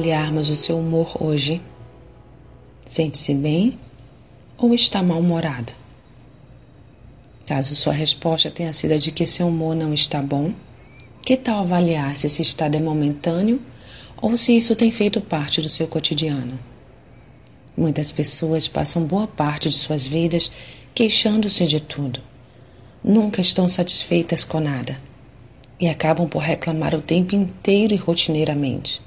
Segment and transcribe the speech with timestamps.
[0.00, 1.60] avaliarmos o seu humor hoje.
[2.86, 3.78] Sente-se bem
[4.56, 5.74] ou está mal-humorado?
[7.44, 10.54] Caso sua resposta tenha sido a de que seu humor não está bom,
[11.22, 13.60] que tal avaliar se esse estado é momentâneo
[14.22, 16.58] ou se isso tem feito parte do seu cotidiano?
[17.76, 20.50] Muitas pessoas passam boa parte de suas vidas
[20.94, 22.20] queixando-se de tudo.
[23.04, 24.98] Nunca estão satisfeitas com nada
[25.78, 29.02] e acabam por reclamar o tempo inteiro e rotineiramente.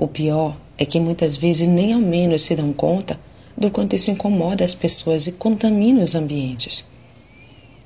[0.00, 3.18] O pior é que muitas vezes nem ao menos se dão conta
[3.56, 6.86] do quanto isso incomoda as pessoas e contamina os ambientes.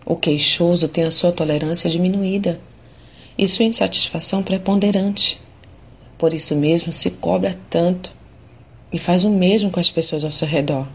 [0.05, 2.61] O queixoso tem a sua tolerância diminuída
[3.39, 5.41] e sua insatisfação preponderante.
[6.19, 8.15] Por isso mesmo se cobra tanto
[8.93, 10.87] e faz o mesmo com as pessoas ao seu redor.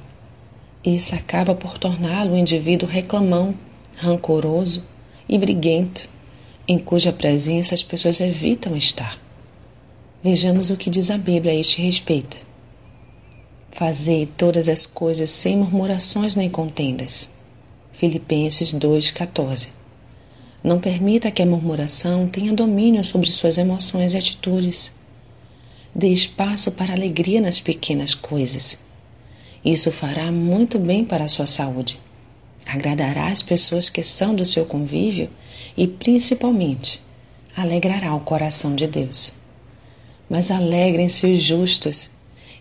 [0.85, 3.55] Isso acaba por torná-lo um indivíduo reclamão,
[3.95, 4.83] rancoroso
[5.27, 6.07] e briguento,
[6.67, 9.25] em cuja presença as pessoas evitam estar.
[10.23, 12.41] Vejamos o que diz a Bíblia a este respeito.
[13.71, 17.31] Fazei todas as coisas sem murmurações nem contendas.
[17.93, 19.67] Filipenses 2,14
[20.63, 24.91] Não permita que a murmuração tenha domínio sobre suas emoções e atitudes.
[25.93, 28.79] Dê espaço para alegria nas pequenas coisas.
[29.63, 32.01] Isso fará muito bem para a sua saúde.
[32.65, 35.29] Agradará as pessoas que são do seu convívio
[35.77, 36.99] e, principalmente,
[37.55, 39.37] alegrará o coração de Deus
[40.29, 42.11] mas alegrem-se os justos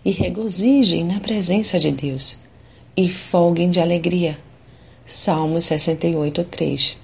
[0.03, 2.37] e regozijem na presença de Deus
[2.95, 4.37] e folguem de alegria.
[5.05, 6.97] Salmos 68, 3.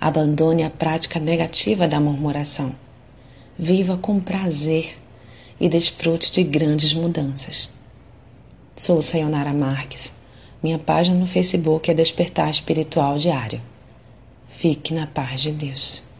[0.00, 2.74] Abandone a prática negativa da murmuração.
[3.58, 4.98] Viva com prazer
[5.60, 7.70] e desfrute de grandes mudanças.
[8.74, 10.14] Sou Sayonara Marques.
[10.62, 13.60] Minha página no Facebook é Despertar Espiritual Diário.
[14.48, 16.11] Fique na paz de Deus.